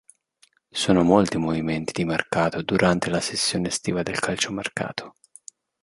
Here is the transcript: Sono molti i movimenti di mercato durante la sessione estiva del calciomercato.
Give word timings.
Sono 0.71 1.03
molti 1.03 1.35
i 1.35 1.39
movimenti 1.39 1.93
di 1.93 2.05
mercato 2.05 2.63
durante 2.63 3.11
la 3.11 3.21
sessione 3.21 3.67
estiva 3.67 4.01
del 4.01 4.17
calciomercato. 4.17 5.13